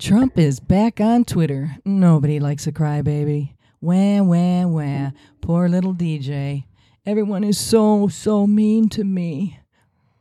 Trump 0.00 0.38
is 0.38 0.60
back 0.60 0.98
on 0.98 1.26
Twitter. 1.26 1.76
Nobody 1.84 2.40
likes 2.40 2.66
a 2.66 2.72
crybaby. 2.72 3.52
Wah, 3.82 4.22
wah, 4.22 4.66
wah. 4.66 5.10
Poor 5.42 5.68
little 5.68 5.92
DJ. 5.92 6.64
Everyone 7.04 7.44
is 7.44 7.58
so, 7.58 8.08
so 8.08 8.46
mean 8.46 8.88
to 8.88 9.04
me. 9.04 9.60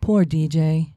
Poor 0.01 0.25
DJ. 0.25 0.91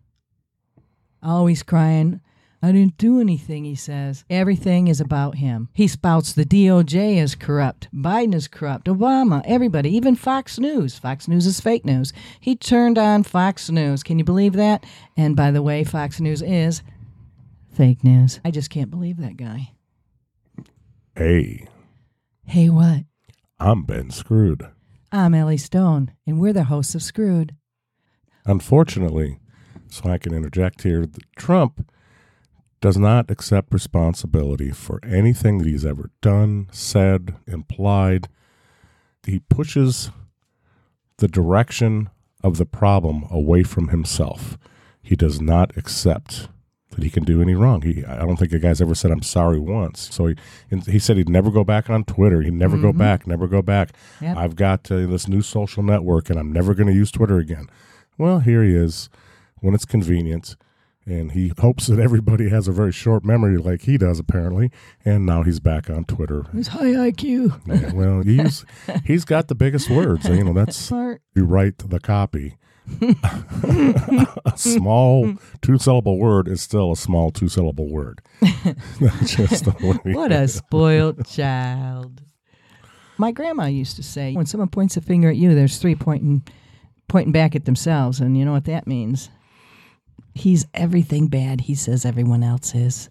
Always 1.22 1.62
crying. 1.62 2.20
I 2.60 2.72
didn't 2.72 2.98
do 2.98 3.20
anything, 3.20 3.64
he 3.64 3.76
says. 3.76 4.24
Everything 4.28 4.88
is 4.88 5.00
about 5.00 5.36
him. 5.36 5.68
He 5.74 5.86
spouts 5.86 6.32
the 6.32 6.44
DOJ 6.44 7.22
is 7.22 7.36
corrupt, 7.36 7.88
Biden 7.94 8.34
is 8.34 8.48
corrupt, 8.48 8.88
Obama, 8.88 9.42
everybody, 9.44 9.94
even 9.96 10.16
Fox 10.16 10.58
News. 10.58 10.98
Fox 10.98 11.28
News 11.28 11.46
is 11.46 11.60
fake 11.60 11.84
news. 11.84 12.12
He 12.40 12.56
turned 12.56 12.98
on 12.98 13.22
Fox 13.22 13.70
News. 13.70 14.02
Can 14.02 14.18
you 14.18 14.24
believe 14.24 14.54
that? 14.54 14.84
And 15.16 15.36
by 15.36 15.52
the 15.52 15.62
way, 15.62 15.84
Fox 15.84 16.20
News 16.20 16.42
is 16.42 16.82
fake 17.72 18.04
news. 18.04 18.40
I 18.44 18.50
just 18.50 18.70
can't 18.70 18.90
believe 18.90 19.16
that 19.18 19.36
guy. 19.36 19.72
Hey, 21.16 21.66
Hey, 22.44 22.68
what? 22.68 23.04
I'm 23.60 23.84
Ben 23.84 24.08
Scrood. 24.08 24.72
I'm 25.12 25.32
Elly 25.34 25.56
Stone, 25.56 26.12
and 26.26 26.40
we're 26.40 26.52
the 26.52 26.64
hosts 26.64 26.94
of 26.94 27.00
Scrood. 27.00 27.50
Unfortunately, 28.44 29.38
so 29.88 30.10
I 30.10 30.18
can 30.18 30.34
interject 30.34 30.82
here, 30.82 31.02
th- 31.06 31.16
Trump 31.36 31.88
does 32.80 32.98
not 32.98 33.30
accept 33.30 33.72
responsibility 33.72 34.70
for 34.70 34.98
anything 35.04 35.58
that 35.58 35.68
he's 35.68 35.86
ever 35.86 36.10
done, 36.20 36.66
said, 36.72 37.36
implied. 37.46 38.28
He 39.24 39.38
pushes 39.38 40.10
the 41.18 41.28
direction 41.28 42.10
of 42.42 42.58
the 42.58 42.66
problem 42.66 43.24
away 43.30 43.62
from 43.62 43.88
himself. 43.88 44.58
He 45.00 45.14
does 45.14 45.40
not 45.40 45.76
accept 45.76 46.48
that 46.92 47.04
he 47.04 47.10
can 47.10 47.24
do 47.24 47.42
any 47.42 47.54
wrong. 47.54 47.82
He, 47.82 48.04
I 48.04 48.18
don't 48.18 48.36
think 48.36 48.50
the 48.50 48.58
guy's 48.58 48.80
ever 48.80 48.94
said 48.94 49.10
I'm 49.10 49.22
sorry 49.22 49.58
once. 49.58 50.08
So 50.14 50.26
he, 50.26 50.36
he 50.86 50.98
said 50.98 51.16
he'd 51.16 51.28
never 51.28 51.50
go 51.50 51.64
back 51.64 51.90
on 51.90 52.04
Twitter. 52.04 52.42
He'd 52.42 52.54
never 52.54 52.78
go 52.78 52.92
back, 52.92 53.26
never 53.26 53.46
go 53.46 53.62
back. 53.62 53.90
Yep. 54.20 54.36
I've 54.36 54.56
got 54.56 54.90
uh, 54.90 55.06
this 55.06 55.28
new 55.28 55.42
social 55.42 55.82
network, 55.82 56.30
and 56.30 56.38
I'm 56.38 56.52
never 56.52 56.74
going 56.74 56.88
to 56.88 56.94
use 56.94 57.10
Twitter 57.10 57.38
again. 57.38 57.68
Well, 58.18 58.40
here 58.40 58.62
he 58.62 58.74
is 58.74 59.08
when 59.60 59.74
it's 59.74 59.84
convenient, 59.84 60.56
and 61.06 61.32
he 61.32 61.52
hopes 61.58 61.86
that 61.86 61.98
everybody 61.98 62.48
has 62.50 62.68
a 62.68 62.72
very 62.72 62.92
short 62.92 63.24
memory 63.24 63.56
like 63.56 63.82
he 63.82 63.96
does 63.98 64.18
apparently. 64.20 64.70
And 65.04 65.26
now 65.26 65.42
he's 65.42 65.60
back 65.60 65.90
on 65.90 66.04
Twitter. 66.04 66.46
It's 66.54 66.68
high 66.68 66.92
IQ. 66.92 67.60
Yeah, 67.66 67.92
well, 67.92 68.22
he's 68.22 68.64
he's 69.04 69.24
got 69.24 69.48
the 69.48 69.54
biggest 69.54 69.90
words. 69.90 70.28
You 70.28 70.44
know, 70.44 70.52
that's 70.52 70.76
Smart. 70.76 71.22
you 71.34 71.44
write 71.44 71.78
the 71.78 72.00
copy. 72.00 72.56
a 74.44 74.52
small 74.56 75.34
two 75.62 75.78
syllable 75.78 76.18
word 76.18 76.48
is 76.48 76.60
still 76.60 76.92
a 76.92 76.96
small 76.96 77.30
two 77.30 77.48
syllable 77.48 77.88
word. 77.88 78.20
Just. 79.24 79.66
What 80.04 80.32
a 80.32 80.48
spoiled 80.48 81.26
child. 81.26 82.22
My 83.18 83.30
grandma 83.30 83.66
used 83.66 83.96
to 83.96 84.02
say, 84.02 84.34
when 84.34 84.46
someone 84.46 84.68
points 84.68 84.96
a 84.96 85.00
finger 85.00 85.30
at 85.30 85.36
you, 85.36 85.54
there's 85.54 85.78
three 85.78 85.94
pointing 85.94 86.42
pointing 87.08 87.32
back 87.32 87.54
at 87.54 87.66
themselves, 87.66 88.20
and 88.20 88.36
you 88.36 88.44
know 88.44 88.52
what 88.52 88.64
that 88.64 88.86
means. 88.86 89.30
He's 90.34 90.66
everything 90.72 91.28
bad. 91.28 91.62
He 91.62 91.74
says 91.74 92.04
everyone 92.04 92.42
else 92.42 92.74
is. 92.74 93.10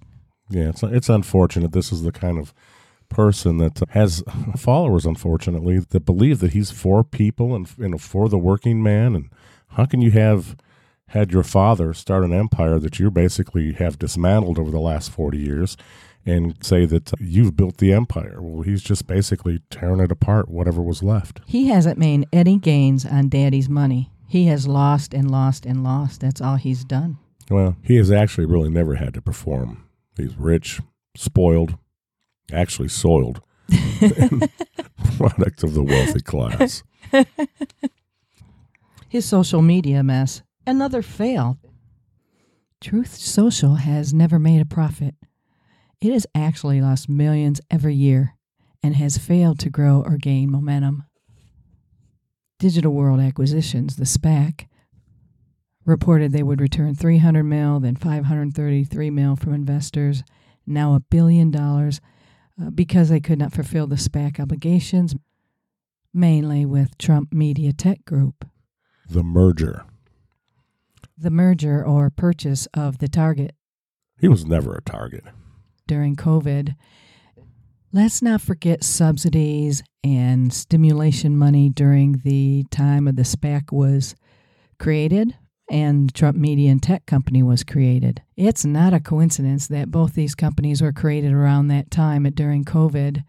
Yeah, 0.49 0.69
it's 0.69 0.83
it's 0.83 1.09
unfortunate. 1.09 1.71
This 1.71 1.91
is 1.91 2.03
the 2.03 2.11
kind 2.11 2.37
of 2.37 2.53
person 3.09 3.57
that 3.57 3.81
has 3.89 4.23
followers, 4.57 5.05
unfortunately, 5.05 5.79
that 5.79 6.05
believe 6.05 6.39
that 6.39 6.53
he's 6.53 6.71
for 6.71 7.03
people 7.03 7.55
and 7.55 7.71
you 7.77 7.89
know 7.89 7.97
for 7.97 8.27
the 8.27 8.37
working 8.37 8.81
man. 8.81 9.15
And 9.15 9.29
how 9.69 9.85
can 9.85 10.01
you 10.01 10.11
have 10.11 10.57
had 11.11 11.31
your 11.31 11.43
father 11.43 11.93
start 11.93 12.23
an 12.23 12.33
empire 12.33 12.79
that 12.79 12.99
you 12.99 13.11
basically 13.11 13.73
have 13.73 13.99
dismantled 13.99 14.59
over 14.59 14.71
the 14.71 14.79
last 14.79 15.11
forty 15.11 15.37
years, 15.37 15.77
and 16.25 16.55
say 16.61 16.85
that 16.85 17.11
you've 17.19 17.55
built 17.55 17.77
the 17.77 17.93
empire? 17.93 18.41
Well, 18.41 18.63
he's 18.63 18.83
just 18.83 19.07
basically 19.07 19.61
tearing 19.69 19.99
it 19.99 20.11
apart, 20.11 20.49
whatever 20.49 20.81
was 20.81 21.03
left. 21.03 21.41
He 21.45 21.67
hasn't 21.67 21.97
made 21.97 22.27
any 22.31 22.57
gains 22.57 23.05
on 23.05 23.29
daddy's 23.29 23.69
money. 23.69 24.09
He 24.27 24.45
has 24.45 24.67
lost 24.67 25.13
and 25.13 25.29
lost 25.29 25.65
and 25.65 25.83
lost. 25.83 26.21
That's 26.21 26.41
all 26.41 26.55
he's 26.55 26.83
done. 26.83 27.17
Well, 27.49 27.75
he 27.83 27.97
has 27.97 28.11
actually 28.11 28.45
really 28.45 28.69
never 28.69 28.95
had 28.95 29.13
to 29.15 29.21
perform. 29.21 29.85
He's 30.15 30.37
rich, 30.37 30.79
spoiled, 31.17 31.77
actually 32.53 32.87
soiled, 32.87 33.41
product 35.17 35.63
of 35.63 35.73
the 35.73 35.83
wealthy 35.83 36.21
class. 36.21 36.83
His 39.09 39.25
social 39.25 39.61
media 39.61 40.03
mess, 40.03 40.43
another 40.65 41.01
fail. 41.01 41.57
Truth 42.79 43.15
Social 43.15 43.75
has 43.75 44.13
never 44.13 44.39
made 44.39 44.61
a 44.61 44.65
profit. 44.65 45.15
It 46.01 46.11
has 46.11 46.25
actually 46.33 46.81
lost 46.81 47.07
millions 47.07 47.61
every 47.69 47.93
year 47.93 48.35
and 48.81 48.95
has 48.95 49.17
failed 49.17 49.59
to 49.59 49.69
grow 49.69 50.01
or 50.03 50.17
gain 50.17 50.51
momentum. 50.51 51.05
Digital 52.59 52.93
World 52.93 53.19
Acquisitions, 53.19 53.95
the 53.95 54.05
SPAC, 54.05 54.67
reported 55.85 56.31
they 56.31 56.43
would 56.43 56.61
return 56.61 56.95
300 56.95 57.43
mil, 57.43 57.79
then 57.79 57.95
533 57.95 59.09
mil 59.09 59.35
from 59.35 59.53
investors, 59.53 60.23
now 60.65 60.93
a 60.95 60.99
billion 60.99 61.51
dollars, 61.51 62.01
uh, 62.61 62.69
because 62.69 63.09
they 63.09 63.19
could 63.19 63.39
not 63.39 63.53
fulfill 63.53 63.87
the 63.87 63.95
SPAC 63.95 64.39
obligations, 64.39 65.15
mainly 66.13 66.65
with 66.65 66.97
Trump 66.97 67.33
Media 67.33 67.73
Tech 67.73 68.05
Group. 68.05 68.45
The 69.09 69.23
merger. 69.23 69.85
The 71.21 71.29
merger 71.29 71.85
or 71.85 72.09
purchase 72.09 72.67
of 72.73 72.97
the 72.97 73.07
target 73.07 73.53
He 74.19 74.27
was 74.27 74.43
never 74.43 74.73
a 74.73 74.81
target. 74.81 75.23
during 75.87 76.15
COVID. 76.15 76.75
Let's 77.93 78.21
not 78.23 78.41
forget 78.41 78.83
subsidies 78.83 79.83
and 80.03 80.51
stimulation 80.51 81.37
money 81.37 81.69
during 81.69 82.21
the 82.23 82.65
time 82.71 83.07
of 83.07 83.17
the 83.17 83.21
SPAC 83.23 83.71
was 83.71 84.15
created 84.79 85.35
and 85.69 86.11
Trump 86.13 86.37
Media 86.37 86.71
and 86.71 86.81
Tech 86.81 87.05
Company 87.05 87.43
was 87.43 87.63
created. 87.63 88.23
It's 88.35 88.65
not 88.65 88.93
a 88.93 88.99
coincidence 88.99 89.67
that 89.67 89.91
both 89.91 90.15
these 90.15 90.33
companies 90.33 90.81
were 90.81 90.91
created 90.91 91.33
around 91.33 91.67
that 91.67 91.91
time 91.91 92.23
during 92.23 92.65
COVID 92.65 93.23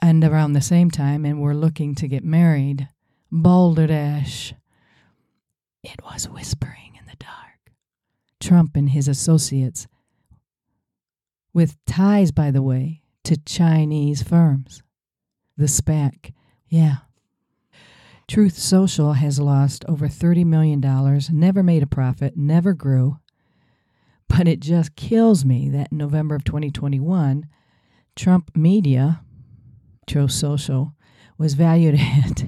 and 0.00 0.22
around 0.22 0.52
the 0.52 0.60
same 0.60 0.90
time 0.90 1.24
and 1.24 1.40
were 1.40 1.54
looking 1.54 1.94
to 1.94 2.08
get 2.08 2.24
married. 2.24 2.88
Balderdash. 3.32 4.52
It 5.82 6.00
was 6.04 6.28
whispering 6.28 6.72
in 6.94 6.94
the 6.94 6.94
dark. 6.94 6.95
Trump 8.40 8.76
and 8.76 8.90
his 8.90 9.08
associates 9.08 9.86
with 11.52 11.76
ties, 11.86 12.32
by 12.32 12.50
the 12.50 12.62
way, 12.62 13.02
to 13.24 13.36
Chinese 13.36 14.22
firms. 14.22 14.82
The 15.56 15.64
SPAC, 15.64 16.32
yeah. 16.68 16.96
Truth 18.28 18.58
Social 18.58 19.14
has 19.14 19.40
lost 19.40 19.84
over 19.88 20.08
$30 20.08 20.44
million, 20.44 20.80
never 21.32 21.62
made 21.62 21.82
a 21.82 21.86
profit, 21.86 22.36
never 22.36 22.74
grew. 22.74 23.18
But 24.28 24.48
it 24.48 24.60
just 24.60 24.96
kills 24.96 25.44
me 25.44 25.70
that 25.70 25.92
in 25.92 25.98
November 25.98 26.34
of 26.34 26.44
2021, 26.44 27.46
Trump 28.16 28.50
Media, 28.56 29.22
Truth 30.06 30.32
Social, 30.32 30.94
was 31.38 31.54
valued 31.54 31.94
at 31.98 32.44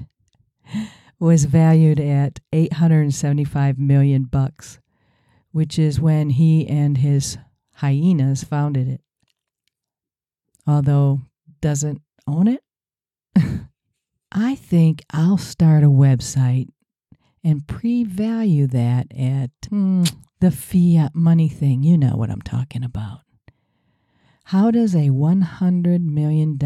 was 1.20 1.46
valued 1.46 1.98
at 1.98 2.40
875 2.52 3.78
million 3.78 4.24
bucks, 4.24 4.78
which 5.52 5.78
is 5.78 6.00
when 6.00 6.30
he 6.30 6.66
and 6.66 6.98
his 6.98 7.38
hyenas 7.74 8.44
founded 8.44 8.88
it. 8.88 9.00
Although 10.66 11.22
doesn't 11.60 12.02
own 12.26 12.48
it. 12.48 12.62
I 14.32 14.54
think 14.54 15.04
I'll 15.10 15.38
start 15.38 15.82
a 15.82 15.88
website 15.88 16.68
and 17.42 17.66
pre-value 17.66 18.66
that 18.68 19.06
at 19.16 19.50
hmm, 19.68 20.04
the 20.40 20.50
fiat 20.50 21.14
money 21.14 21.48
thing. 21.48 21.82
You 21.82 21.96
know 21.96 22.16
what 22.16 22.30
I'm 22.30 22.42
talking 22.42 22.84
about. 22.84 23.20
How 24.44 24.70
does 24.70 24.94
a 24.94 25.08
$100 25.08 26.00
million 26.00 26.58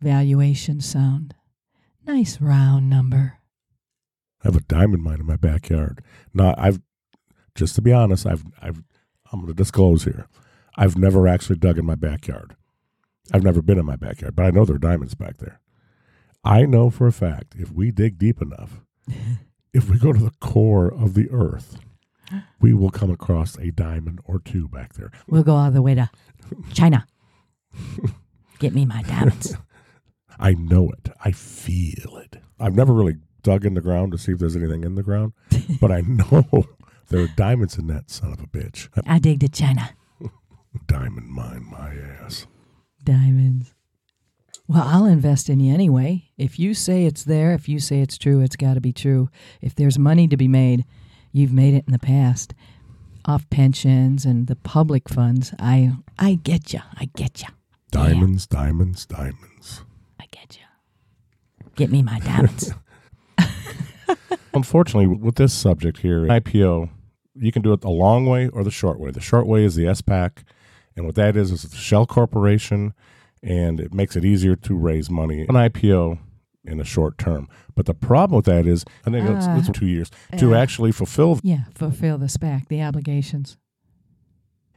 valuation 0.00 0.80
sound? 0.80 1.34
Nice 2.06 2.40
round 2.40 2.90
number. 2.90 3.38
I 4.42 4.48
have 4.48 4.56
a 4.56 4.60
diamond 4.60 5.02
mine 5.02 5.20
in 5.20 5.26
my 5.26 5.36
backyard. 5.36 6.02
Now, 6.32 6.54
I've 6.56 6.80
just 7.58 7.74
to 7.74 7.82
be 7.82 7.92
honest, 7.92 8.24
I've 8.24 8.44
I've 8.62 8.82
I'm 9.32 9.40
going 9.40 9.48
to 9.48 9.54
disclose 9.54 10.04
here. 10.04 10.28
I've 10.76 10.96
never 10.96 11.26
actually 11.26 11.56
dug 11.56 11.76
in 11.76 11.84
my 11.84 11.96
backyard. 11.96 12.54
I've 13.32 13.42
never 13.42 13.60
been 13.60 13.78
in 13.78 13.84
my 13.84 13.96
backyard, 13.96 14.36
but 14.36 14.46
I 14.46 14.50
know 14.50 14.64
there 14.64 14.76
are 14.76 14.78
diamonds 14.78 15.14
back 15.14 15.38
there. 15.38 15.60
I 16.44 16.64
know 16.64 16.88
for 16.88 17.08
a 17.08 17.12
fact 17.12 17.56
if 17.58 17.72
we 17.72 17.90
dig 17.90 18.16
deep 18.16 18.40
enough, 18.40 18.80
if 19.74 19.90
we 19.90 19.98
go 19.98 20.12
to 20.12 20.20
the 20.20 20.32
core 20.40 20.86
of 20.86 21.14
the 21.14 21.28
earth, 21.30 21.78
we 22.60 22.72
will 22.72 22.90
come 22.90 23.10
across 23.10 23.58
a 23.58 23.72
diamond 23.72 24.20
or 24.24 24.38
two 24.38 24.68
back 24.68 24.94
there. 24.94 25.10
We'll 25.26 25.42
go 25.42 25.56
all 25.56 25.72
the 25.72 25.82
way 25.82 25.96
to 25.96 26.08
China. 26.72 27.06
Get 28.60 28.72
me 28.72 28.86
my 28.86 29.02
diamonds. 29.02 29.56
I 30.38 30.52
know 30.54 30.90
it. 30.90 31.12
I 31.24 31.32
feel 31.32 32.16
it. 32.18 32.36
I've 32.60 32.74
never 32.74 32.92
really 32.92 33.16
dug 33.42 33.64
in 33.64 33.74
the 33.74 33.80
ground 33.80 34.12
to 34.12 34.18
see 34.18 34.32
if 34.32 34.38
there's 34.38 34.56
anything 34.56 34.84
in 34.84 34.94
the 34.94 35.02
ground, 35.02 35.32
but 35.80 35.90
I 35.90 36.02
know 36.02 36.66
there 37.08 37.20
are 37.20 37.28
diamonds 37.28 37.78
in 37.78 37.86
that 37.88 38.10
son 38.10 38.32
of 38.32 38.40
a 38.40 38.46
bitch. 38.46 38.88
I 39.06 39.18
dig 39.18 39.40
the 39.40 39.48
China. 39.48 39.90
Diamond 40.86 41.28
mine 41.28 41.66
my 41.70 41.94
ass. 42.22 42.46
Diamonds. 43.04 43.74
Well, 44.66 44.84
I'll 44.86 45.06
invest 45.06 45.48
in 45.48 45.60
you 45.60 45.72
anyway. 45.72 46.30
If 46.36 46.58
you 46.58 46.74
say 46.74 47.06
it's 47.06 47.24
there, 47.24 47.52
if 47.52 47.68
you 47.68 47.78
say 47.78 48.00
it's 48.00 48.18
true, 48.18 48.40
it's 48.40 48.56
got 48.56 48.74
to 48.74 48.80
be 48.80 48.92
true. 48.92 49.30
If 49.62 49.74
there's 49.74 49.98
money 49.98 50.28
to 50.28 50.36
be 50.36 50.48
made, 50.48 50.84
you've 51.32 51.54
made 51.54 51.72
it 51.74 51.84
in 51.86 51.92
the 51.92 51.98
past 51.98 52.52
off 53.24 53.48
pensions 53.50 54.24
and 54.24 54.46
the 54.46 54.56
public 54.56 55.08
funds. 55.08 55.54
I 55.58 55.92
I 56.18 56.34
get 56.34 56.72
you. 56.72 56.80
I 56.96 57.10
get 57.16 57.42
you. 57.42 57.48
Diamonds, 57.90 58.46
diamonds, 58.46 59.06
diamonds. 59.06 59.84
I 60.20 60.26
get 60.30 60.58
you. 60.58 61.66
Get 61.76 61.90
me 61.90 62.02
my 62.02 62.18
diamonds. 62.20 62.72
Unfortunately, 64.54 65.06
with 65.06 65.36
this 65.36 65.52
subject 65.52 65.98
here, 65.98 66.26
IPO, 66.26 66.90
you 67.40 67.52
can 67.52 67.62
do 67.62 67.72
it 67.72 67.80
the 67.80 67.90
long 67.90 68.26
way 68.26 68.48
or 68.48 68.64
the 68.64 68.70
short 68.70 68.98
way. 68.98 69.10
The 69.10 69.20
short 69.20 69.46
way 69.46 69.64
is 69.64 69.74
the 69.74 69.84
SPAC, 69.84 70.44
and 70.96 71.06
what 71.06 71.14
that 71.16 71.36
is 71.36 71.50
is 71.50 71.64
a 71.64 71.76
shell 71.76 72.06
corporation, 72.06 72.94
and 73.42 73.80
it 73.80 73.92
makes 73.94 74.16
it 74.16 74.24
easier 74.24 74.56
to 74.56 74.74
raise 74.74 75.08
money. 75.10 75.42
An 75.42 75.54
IPO 75.54 76.18
in 76.64 76.78
the 76.78 76.84
short 76.84 77.16
term. 77.18 77.48
But 77.74 77.86
the 77.86 77.94
problem 77.94 78.36
with 78.36 78.44
that 78.46 78.66
is, 78.66 78.84
I 79.06 79.10
think 79.10 79.28
it's, 79.28 79.46
Uh, 79.46 79.56
it's 79.58 79.70
two 79.78 79.86
years 79.86 80.10
to 80.36 80.50
yeah. 80.50 80.58
actually 80.60 80.92
fulfill. 80.92 81.38
yeah, 81.42 81.64
fulfill 81.74 82.18
the 82.18 82.26
SPAC, 82.28 82.68
the 82.68 82.82
obligations. 82.82 83.56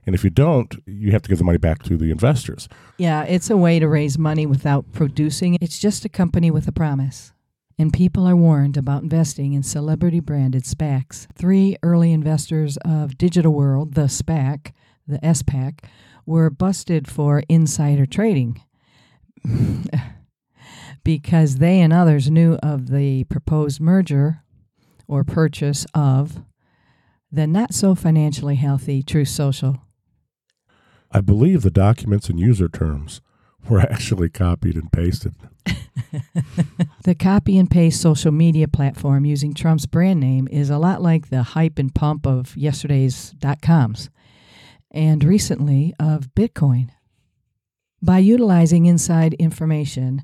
And 0.06 0.16
if 0.16 0.24
you 0.24 0.30
don't, 0.30 0.76
you 0.88 1.12
have 1.12 1.22
to 1.24 1.30
give 1.30 1.38
the 1.38 1.44
money 1.44 1.58
back 1.60 1.84
to 1.84 1.96
the 1.98 2.10
investors. 2.12 2.68
Yeah, 2.98 3.24
it's 3.24 3.50
a 3.50 3.58
way 3.58 3.78
to 3.80 3.88
raise 3.88 4.18
money 4.18 4.46
without 4.48 4.92
producing. 4.94 5.58
It's 5.62 5.78
just 5.80 6.06
a 6.06 6.10
company 6.10 6.50
with 6.50 6.68
a 6.68 6.72
promise. 6.72 7.34
And 7.82 7.92
people 7.92 8.28
are 8.28 8.36
warned 8.36 8.78
about 8.78 9.02
investing 9.02 9.54
in 9.54 9.64
celebrity 9.64 10.20
branded 10.20 10.66
SPACs. 10.66 11.26
Three 11.34 11.78
early 11.82 12.12
investors 12.12 12.78
of 12.86 13.18
Digital 13.18 13.52
World, 13.52 13.96
the 13.96 14.04
SPAC, 14.04 14.72
the 15.08 15.18
SPAC, 15.18 15.86
were 16.24 16.52
busted 16.52 17.10
for 17.10 17.42
insider 17.50 18.06
trading 18.06 18.62
because 21.04 21.56
they 21.56 21.80
and 21.80 21.92
others 21.92 22.30
knew 22.30 22.54
of 22.62 22.92
the 22.92 23.24
proposed 23.24 23.82
merger 23.82 24.44
or 25.08 25.24
purchase 25.24 25.88
of 25.96 26.44
the 27.32 27.48
not 27.48 27.74
so 27.74 27.96
financially 27.96 28.58
healthy 28.58 29.02
True 29.02 29.26
Social. 29.26 29.82
I 31.12 31.20
believe 31.22 31.64
the 31.64 31.72
documents 31.72 32.30
and 32.30 32.40
user 32.40 32.70
terms 32.70 33.22
were 33.68 33.80
actually 33.92 34.30
copied 34.30 34.76
and 34.76 34.92
pasted. 34.92 35.34
The 37.04 37.16
copy 37.16 37.58
and 37.58 37.70
paste 37.70 38.00
social 38.00 38.32
media 38.32 38.68
platform 38.68 39.26
using 39.26 39.56
Trump's 39.56 39.88
brand 39.88 40.20
name 40.20 40.48
is 40.52 40.70
a 40.70 40.78
lot 40.78 41.02
like 41.02 41.30
the 41.30 41.42
hype 41.42 41.80
and 41.80 41.94
pump 41.94 42.28
of 42.28 42.56
yesterday's 42.56 43.32
dot 43.32 43.60
coms 43.60 44.12
and 44.92 45.24
recently 45.24 45.96
of 46.00 46.30
Bitcoin. 46.36 46.90
By 48.04 48.20
utilizing 48.20 48.86
inside 48.86 49.34
information, 49.36 50.22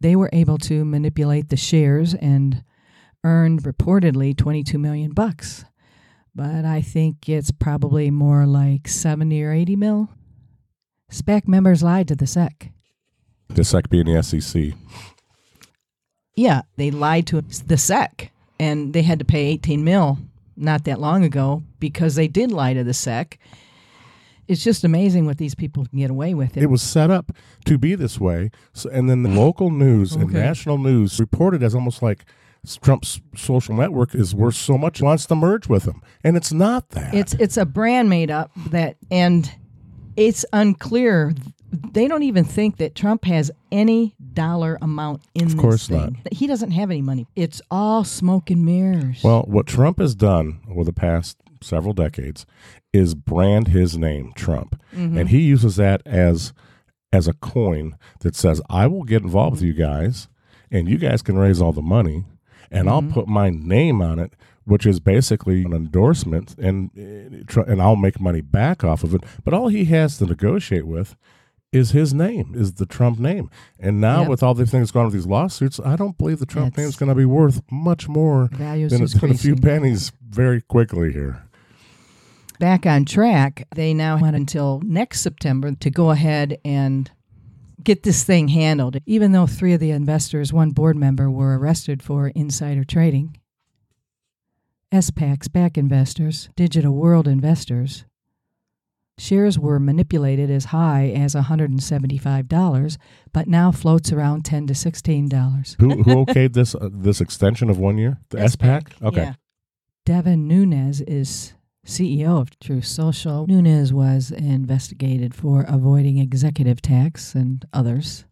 they 0.00 0.14
were 0.14 0.28
able 0.34 0.58
to 0.58 0.84
manipulate 0.84 1.48
the 1.48 1.56
shares 1.56 2.12
and 2.12 2.62
earned 3.24 3.62
reportedly 3.62 4.36
22 4.36 4.78
million 4.78 5.12
bucks. 5.12 5.64
But 6.34 6.66
I 6.66 6.82
think 6.82 7.26
it's 7.26 7.50
probably 7.50 8.10
more 8.10 8.44
like 8.44 8.86
70 8.86 9.42
or 9.42 9.52
80 9.52 9.76
mil. 9.76 10.10
SPAC 11.10 11.48
members 11.48 11.82
lied 11.82 12.08
to 12.08 12.16
the 12.16 12.26
SEC. 12.26 12.68
The 13.48 13.64
SEC 13.64 13.88
being 13.88 14.06
the 14.06 14.22
SEC. 14.22 14.72
Yeah, 16.34 16.62
they 16.76 16.90
lied 16.90 17.26
to 17.28 17.42
the 17.42 17.76
SEC 17.76 18.30
and 18.58 18.92
they 18.92 19.02
had 19.02 19.18
to 19.18 19.24
pay 19.24 19.46
18 19.46 19.84
mil 19.84 20.18
not 20.56 20.84
that 20.84 21.00
long 21.00 21.24
ago 21.24 21.62
because 21.80 22.14
they 22.14 22.28
did 22.28 22.52
lie 22.52 22.74
to 22.74 22.84
the 22.84 22.94
SEC. 22.94 23.38
It's 24.48 24.62
just 24.62 24.84
amazing 24.84 25.24
what 25.24 25.38
these 25.38 25.54
people 25.54 25.86
can 25.86 25.98
get 25.98 26.10
away 26.10 26.34
with. 26.34 26.56
It 26.56 26.66
was 26.66 26.82
set 26.82 27.10
up 27.10 27.32
to 27.64 27.78
be 27.78 27.94
this 27.94 28.18
way. 28.18 28.50
So, 28.72 28.90
and 28.90 29.08
then 29.08 29.22
the 29.22 29.30
local 29.40 29.70
news 29.70 30.14
and 30.14 30.30
national 30.32 30.78
news 30.78 31.18
reported 31.20 31.62
as 31.62 31.74
almost 31.74 32.02
like 32.02 32.24
Trump's 32.82 33.20
social 33.36 33.74
network 33.74 34.14
is 34.14 34.34
worth 34.34 34.54
so 34.54 34.78
much, 34.78 35.02
wants 35.02 35.26
to 35.26 35.34
merge 35.34 35.68
with 35.68 35.84
him. 35.84 36.00
And 36.22 36.36
it's 36.36 36.52
not 36.52 36.90
that. 36.90 37.14
It's 37.14 37.34
it's 37.34 37.56
a 37.56 37.66
brand 37.66 38.08
made 38.08 38.30
up 38.30 38.52
that 38.70 38.96
and 39.10 39.50
it's 40.16 40.44
unclear. 40.52 41.34
They 41.92 42.06
don't 42.08 42.22
even 42.22 42.44
think 42.44 42.76
that 42.78 42.94
Trump 42.94 43.24
has 43.24 43.50
any 43.70 44.14
dollar 44.34 44.78
amount 44.82 45.22
in 45.34 45.46
Of 45.46 45.56
course 45.56 45.86
this 45.88 45.98
thing. 45.98 46.22
He 46.30 46.46
doesn't 46.46 46.72
have 46.72 46.90
any 46.90 47.02
money. 47.02 47.26
It's 47.36 47.60
all 47.70 48.04
smoke 48.04 48.50
and 48.50 48.64
mirrors. 48.64 49.22
Well, 49.24 49.42
what 49.42 49.66
Trump 49.66 49.98
has 49.98 50.14
done 50.14 50.60
over 50.70 50.84
the 50.84 50.92
past 50.92 51.38
several 51.62 51.92
decades 51.94 52.44
is 52.92 53.14
brand 53.14 53.68
his 53.68 53.96
name 53.96 54.32
Trump, 54.34 54.80
Mm-hmm. 54.94 55.16
and 55.18 55.28
he 55.30 55.40
uses 55.40 55.76
that 55.76 56.02
as 56.06 56.52
as 57.12 57.28
a 57.28 57.32
coin 57.34 57.96
that 58.20 58.34
says, 58.34 58.60
"I 58.68 58.86
will 58.86 59.04
get 59.04 59.22
involved 59.22 59.56
with 59.56 59.62
you 59.62 59.72
guys, 59.72 60.28
and 60.70 60.88
you 60.88 60.98
guys 60.98 61.22
can 61.22 61.36
raise 61.38 61.60
all 61.62 61.72
the 61.72 61.80
money, 61.82 62.24
and 62.70 62.88
I'll 62.88 63.00
Mm-hmm. 63.02 63.12
put 63.12 63.28
my 63.28 63.50
name 63.50 64.02
on 64.02 64.18
it." 64.18 64.34
Which 64.64 64.86
is 64.86 65.00
basically 65.00 65.64
an 65.64 65.72
endorsement, 65.72 66.54
and 66.56 66.90
uh, 67.56 67.62
and 67.62 67.82
I'll 67.82 67.96
make 67.96 68.20
money 68.20 68.40
back 68.42 68.84
off 68.84 69.02
of 69.02 69.12
it. 69.12 69.24
But 69.44 69.54
all 69.54 69.66
he 69.68 69.86
has 69.86 70.18
to 70.18 70.26
negotiate 70.26 70.86
with 70.86 71.16
is 71.72 71.92
his 71.92 72.12
name, 72.12 72.52
is 72.54 72.74
the 72.74 72.84
Trump 72.86 73.18
name. 73.18 73.50
And 73.80 74.00
now, 74.00 74.20
Yep. 74.20 74.28
with 74.28 74.42
all 74.42 74.54
the 74.54 74.66
things 74.66 74.90
going 74.90 75.06
on 75.06 75.06
with 75.06 75.14
these 75.14 75.26
lawsuits, 75.26 75.80
I 75.82 75.96
don't 75.96 76.16
believe 76.18 76.38
the 76.38 76.46
Trump 76.46 76.76
name 76.76 76.86
is 76.88 76.96
going 76.96 77.08
to 77.08 77.14
be 77.14 77.24
worth 77.24 77.62
much 77.70 78.08
more 78.08 78.48
Values 78.52 78.92
than, 78.92 79.06
than 79.06 79.30
a 79.30 79.34
few 79.38 79.56
pennies 79.56 80.12
very 80.28 80.60
quickly 80.60 81.12
here. 81.12 81.44
back 82.60 82.84
on 82.86 83.04
track. 83.04 83.66
They 83.74 83.92
now 83.94 84.18
have 84.18 84.34
until 84.34 84.80
next 84.84 85.20
September 85.22 85.72
to 85.72 85.90
go 85.90 86.10
ahead 86.10 86.58
and 86.64 87.10
get 87.82 88.02
this 88.04 88.22
thing 88.22 88.48
handled. 88.48 88.98
Even 89.06 89.32
though 89.32 89.46
three 89.48 89.72
of 89.72 89.80
the 89.80 89.90
investors, 89.90 90.52
one 90.52 90.70
board 90.70 90.96
member, 90.96 91.28
were 91.30 91.58
arrested 91.58 92.02
for 92.02 92.28
insider 92.28 92.84
trading, 92.84 93.36
SPACs, 94.92 95.50
back 95.50 95.78
investors, 95.78 96.50
digital 96.54 96.94
world 96.94 97.26
investors, 97.26 98.04
shares 99.18 99.58
were 99.58 99.78
manipulated 99.78 100.50
as 100.50 100.66
high 100.66 101.08
as 101.14 101.34
$175, 101.34 102.96
but 103.32 103.48
now 103.48 103.70
floats 103.70 104.12
around 104.12 104.44
10 104.44 104.66
to 104.68 104.74
$16. 104.74 105.76
Who 105.78 106.02
who 106.02 106.24
okayed 106.24 106.54
this 106.54 106.74
uh, 106.74 106.88
this 106.92 107.20
extension 107.20 107.70
of 107.70 107.78
one 107.78 107.98
year? 107.98 108.18
The 108.30 108.38
SPAC. 108.38 108.92
Okay. 109.02 109.22
Yeah. 109.22 109.34
Devin 110.04 110.48
Nunes 110.48 111.00
is 111.02 111.54
CEO 111.86 112.40
of 112.40 112.58
True 112.58 112.80
Social. 112.82 113.46
Nunes 113.46 113.92
was 113.92 114.30
investigated 114.30 115.34
for 115.34 115.64
avoiding 115.68 116.18
executive 116.18 116.82
tax 116.82 117.34
and 117.34 117.64
others. 117.72 118.24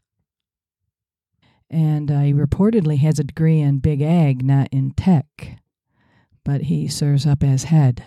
And 1.68 2.10
uh, 2.10 2.20
he 2.20 2.32
reportedly 2.32 2.98
has 2.98 3.20
a 3.20 3.24
degree 3.24 3.60
in 3.60 3.78
big 3.78 4.02
ag, 4.02 4.44
not 4.44 4.68
in 4.72 4.90
tech, 4.92 5.60
but 6.44 6.62
he 6.62 6.88
serves 6.88 7.26
up 7.26 7.44
as 7.44 7.64
head. 7.64 8.04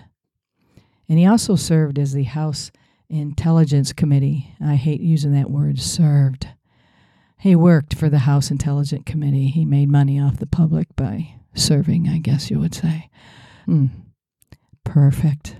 And 1.13 1.19
he 1.19 1.27
also 1.27 1.55
served 1.55 1.99
as 1.99 2.13
the 2.13 2.23
House 2.23 2.71
Intelligence 3.07 3.93
Committee. 3.93 4.55
I 4.59 4.73
hate 4.73 4.99
using 4.99 5.31
that 5.33 5.51
word, 5.51 5.79
served. 5.79 6.47
He 7.37 7.55
worked 7.55 7.93
for 7.93 8.09
the 8.09 8.17
House 8.25 8.49
Intelligence 8.49 9.03
Committee. 9.05 9.49
He 9.49 9.63
made 9.63 9.89
money 9.89 10.19
off 10.19 10.37
the 10.37 10.47
public 10.47 10.87
by 10.95 11.35
serving, 11.53 12.07
I 12.07 12.17
guess 12.17 12.49
you 12.49 12.57
would 12.57 12.73
say. 12.73 13.11
Hmm. 13.65 13.85
Perfect. 14.83 15.57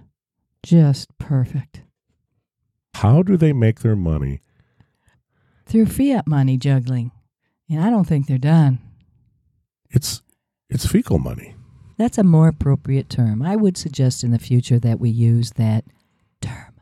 Just 0.64 1.16
perfect. 1.20 1.84
How 2.96 3.22
do 3.22 3.38
they 3.38 3.54
make 3.54 3.82
their 3.82 3.96
money? 3.96 4.42
Through 5.68 5.86
fiat 5.86 6.26
money 6.26 6.58
juggling. 6.58 7.12
And 7.70 7.80
I 7.80 7.92
don't 7.92 8.06
think 8.06 8.26
they're 8.26 8.40
done. 8.40 8.80
It's 9.92 10.24
it's 10.68 10.88
fecal 10.88 11.20
money. 11.20 11.54
That's 12.04 12.18
a 12.18 12.24
more 12.26 12.50
appropriate 12.50 13.10
term. 13.10 13.42
I 13.42 13.56
would 13.56 13.78
suggest 13.78 14.26
in 14.26 14.32
the 14.32 14.38
future 14.38 14.78
that 14.78 15.00
we 15.00 15.10
use 15.10 15.52
that 15.52 15.86
term. 16.42 16.82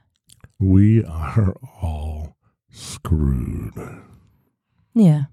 We 0.60 1.04
are 1.06 1.54
all 1.80 2.38
screwed. 2.72 3.76
Yeah. 4.96 5.26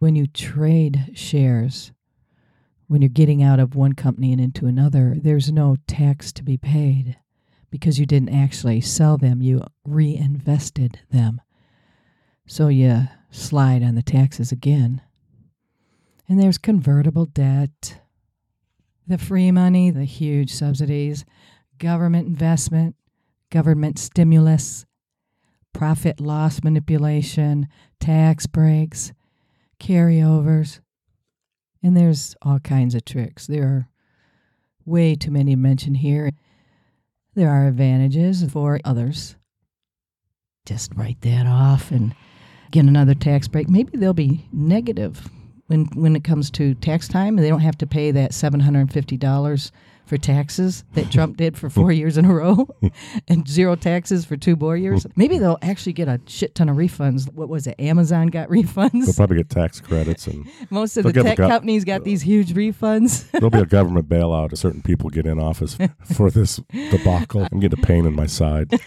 When 0.00 0.16
you 0.16 0.26
trade 0.26 1.12
shares, 1.14 1.92
when 2.88 3.00
you're 3.00 3.08
getting 3.10 3.44
out 3.44 3.60
of 3.60 3.76
one 3.76 3.92
company 3.92 4.32
and 4.32 4.40
into 4.40 4.66
another, 4.66 5.14
there's 5.16 5.52
no 5.52 5.76
tax 5.86 6.32
to 6.32 6.42
be 6.42 6.56
paid 6.56 7.16
because 7.70 8.00
you 8.00 8.06
didn't 8.06 8.34
actually 8.34 8.80
sell 8.80 9.16
them, 9.16 9.40
you 9.40 9.62
reinvested 9.86 10.98
them. 11.12 11.40
So 12.44 12.66
you 12.66 13.06
slide 13.30 13.84
on 13.84 13.94
the 13.94 14.02
taxes 14.02 14.50
again. 14.50 15.00
And 16.28 16.38
there's 16.38 16.58
convertible 16.58 17.24
debt, 17.24 18.00
the 19.06 19.16
free 19.16 19.50
money, 19.50 19.90
the 19.90 20.04
huge 20.04 20.52
subsidies, 20.52 21.24
government 21.78 22.26
investment, 22.26 22.96
government 23.50 23.98
stimulus, 23.98 24.84
profit 25.72 26.20
loss 26.20 26.62
manipulation, 26.62 27.68
tax 27.98 28.46
breaks, 28.46 29.12
carryovers. 29.80 30.80
And 31.82 31.96
there's 31.96 32.36
all 32.42 32.58
kinds 32.58 32.94
of 32.94 33.06
tricks. 33.06 33.46
There 33.46 33.64
are 33.64 33.88
way 34.84 35.14
too 35.14 35.30
many 35.30 35.52
to 35.52 35.56
mention 35.56 35.94
here. 35.94 36.32
there 37.34 37.50
are 37.50 37.68
advantages 37.68 38.42
for 38.50 38.80
others. 38.84 39.36
Just 40.66 40.92
write 40.94 41.20
that 41.20 41.46
off 41.46 41.90
and 41.90 42.14
get 42.70 42.84
another 42.84 43.14
tax 43.14 43.48
break. 43.48 43.68
Maybe 43.68 43.96
they'll 43.96 44.12
be 44.12 44.46
negative 44.52 45.30
when 45.68 45.86
when 45.94 46.16
it 46.16 46.24
comes 46.24 46.50
to 46.52 46.74
tax 46.74 47.08
time, 47.08 47.38
and 47.38 47.44
they 47.44 47.48
don't 47.48 47.60
have 47.60 47.78
to 47.78 47.86
pay 47.86 48.10
that 48.10 48.34
seven 48.34 48.60
hundred 48.60 48.80
and 48.80 48.92
fifty 48.92 49.16
dollars 49.16 49.70
for 50.06 50.16
taxes 50.16 50.84
that 50.94 51.10
Trump 51.12 51.36
did 51.36 51.56
for 51.58 51.68
four 51.68 51.92
years 51.92 52.16
in 52.16 52.24
a 52.24 52.32
row, 52.34 52.66
and 53.28 53.46
zero 53.46 53.76
taxes 53.76 54.24
for 54.24 54.36
two 54.38 54.56
more 54.56 54.74
years. 54.76 55.06
Maybe 55.16 55.38
they'll 55.38 55.58
actually 55.60 55.92
get 55.92 56.08
a 56.08 56.18
shit 56.26 56.54
ton 56.54 56.70
of 56.70 56.76
refunds. 56.76 57.30
What 57.32 57.48
was 57.50 57.66
it? 57.66 57.78
Amazon 57.78 58.28
got 58.28 58.48
refunds. 58.48 59.04
They'll 59.04 59.14
probably 59.14 59.36
get 59.36 59.50
tax 59.50 59.80
credits 59.80 60.26
and 60.26 60.48
Most 60.70 60.96
of 60.96 61.04
the 61.04 61.12
tech 61.12 61.36
gov- 61.36 61.48
companies 61.48 61.84
got 61.84 62.04
these 62.04 62.22
huge 62.22 62.54
refunds. 62.54 63.30
there'll 63.32 63.50
be 63.50 63.58
a 63.58 63.66
government 63.66 64.08
bailout 64.08 64.52
if 64.52 64.58
certain 64.58 64.80
people 64.82 65.10
get 65.10 65.26
in 65.26 65.38
office 65.38 65.76
for 66.14 66.30
this 66.30 66.58
debacle. 66.90 67.46
I'm 67.52 67.60
getting 67.60 67.78
a 67.78 67.86
pain 67.86 68.06
in 68.06 68.14
my 68.16 68.26
side. 68.26 68.80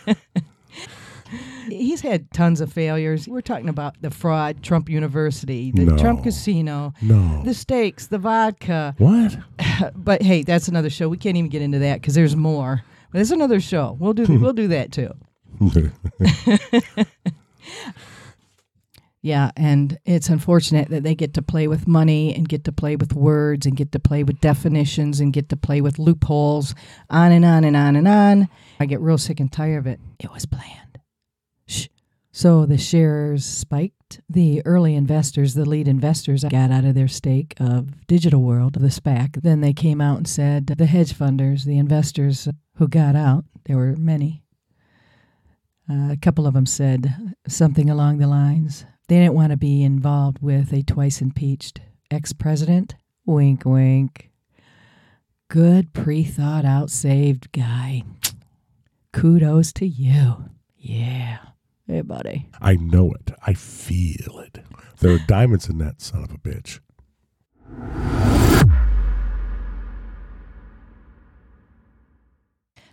He's 1.70 2.02
had 2.02 2.32
tons 2.32 2.62
of 2.62 2.72
failures. 2.72 3.28
We're 3.28 3.42
talking 3.42 3.70
about 3.70 4.02
the 4.02 4.12
fraud, 4.12 4.64
Trump 4.64 4.90
University, 4.90 5.72
the 5.72 5.86
No. 5.86 5.98
Trump 5.98 6.24
Casino, 6.24 6.94
No. 7.02 7.42
the 7.44 7.54
steaks, 7.54 8.08
the 8.08 8.18
vodka. 8.18 8.96
What? 8.98 9.38
But 9.96 10.22
hey, 10.22 10.44
that's 10.44 10.68
another 10.68 10.90
show. 10.90 11.10
We 11.10 11.18
can't 11.18 11.38
even 11.38 11.50
get 11.50 11.62
into 11.62 11.80
that 11.80 12.02
because 12.02 12.14
there's 12.14 12.36
more. 12.36 12.84
But 13.12 13.20
that's 13.20 13.32
another 13.32 13.60
show. 13.60 13.98
We'll 14.00 14.14
do 14.14 14.26
hmm. 14.26 14.42
we'll 14.42 14.54
do 14.54 14.68
that 14.68 14.92
too. 14.92 15.14
Yeah, 19.24 19.52
and 19.56 20.00
it's 20.04 20.30
unfortunate 20.30 20.90
that 20.90 21.04
they 21.04 21.14
get 21.14 21.36
to 21.36 21.44
play 21.44 21.68
with 21.68 21.88
money 21.88 22.34
and 22.34 22.50
get 22.50 22.64
to 22.64 22.72
play 22.72 22.96
with 22.96 23.14
words 23.14 23.68
and 23.68 23.78
get 23.78 23.92
to 23.92 24.00
play 24.00 24.24
with 24.24 24.42
definitions 24.42 25.20
and 25.20 25.32
get 25.32 25.50
to 25.50 25.58
play 25.58 25.80
with 25.80 26.00
loopholes, 26.00 26.74
on 27.10 27.32
and 27.32 27.46
on 27.46 27.64
and 27.64 27.78
on 27.78 27.96
and 27.96 28.08
on. 28.08 28.50
I 28.80 28.88
get 28.88 29.00
real 29.00 29.20
sick 29.20 29.40
and 29.40 29.52
tired 29.52 29.78
of 29.78 29.86
it. 29.88 30.00
It 30.20 30.32
was 30.34 30.48
planned. 30.48 30.91
So 32.42 32.66
the 32.66 32.80
shares 32.80 33.46
spiked. 33.46 34.20
The 34.28 34.64
early 34.66 34.96
investors, 34.96 35.54
the 35.54 35.64
lead 35.64 35.88
investors, 35.88 36.44
got 36.44 36.72
out 36.72 36.86
of 36.86 36.96
their 36.96 37.08
stake 37.08 37.54
of 37.60 38.08
Digital 38.08 38.42
World, 38.42 38.74
the 38.74 38.88
SPAC. 38.88 39.44
Then 39.44 39.62
they 39.62 39.74
came 39.74 40.02
out 40.02 40.18
and 40.18 40.28
said 40.28 40.66
the 40.66 40.88
hedge 40.88 41.14
funders, 41.14 41.66
the 41.66 41.78
investors 41.78 42.48
who 42.78 42.88
got 42.88 43.16
out, 43.16 43.46
there 43.66 43.78
were 43.78 43.96
many. 43.96 44.42
Uh, 45.88 46.14
a 46.14 46.18
couple 46.20 46.48
of 46.48 46.56
them 46.56 46.66
said 46.66 47.36
something 47.48 47.92
along 47.92 48.18
the 48.18 48.26
lines 48.26 48.86
they 49.08 49.20
didn't 49.20 49.36
want 49.36 49.52
to 49.52 49.58
be 49.58 49.84
involved 49.84 50.40
with 50.42 50.74
a 50.74 50.82
twice 50.82 51.22
impeached 51.22 51.80
ex 52.10 52.34
president. 52.34 52.96
Wink, 53.24 53.66
wink. 53.66 54.32
Good, 55.48 55.94
pre 55.94 56.24
thought 56.24 56.66
out, 56.66 56.90
saved 56.90 57.52
guy. 57.52 58.02
Kudos 59.14 59.72
to 59.74 59.86
you. 59.86 60.46
Yeah. 60.76 61.38
Hey, 61.92 62.00
buddy. 62.00 62.48
I 62.62 62.76
know 62.76 63.12
it. 63.12 63.34
I 63.46 63.54
feel 63.54 64.40
it. 64.40 64.60
There 65.02 65.12
are 65.14 65.20
diamonds 65.28 65.68
in 65.68 65.78
that 65.80 66.02
son 66.02 66.24
of 66.24 66.32
a 66.32 66.38
bitch. 66.38 66.80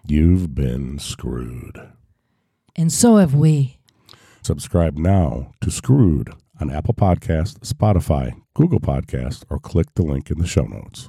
You've 0.05 0.52
been 0.52 0.99
screwed. 0.99 1.81
And 2.75 2.93
so 2.93 3.19
have 3.19 3.37
we. 3.37 3.78
Subscribe 4.43 4.99
now 4.99 5.52
to 5.61 5.71
Scrood 5.71 6.37
on 6.61 6.69
Apple 6.69 6.95
Podcast, 6.95 7.61
Spotify, 7.61 8.33
Google 8.55 8.81
Podcast, 8.81 9.45
or 9.49 9.61
click 9.61 9.95
the 9.95 10.02
link 10.02 10.28
in 10.28 10.40
the 10.40 10.47
show 10.49 10.64
notes. 10.64 11.09